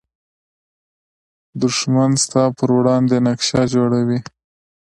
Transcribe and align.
دښمن 1.61 2.11
ستا 2.23 2.43
پر 2.57 2.69
وړاندې 2.77 3.17
نقشه 3.27 3.61
جوړوي 3.73 4.19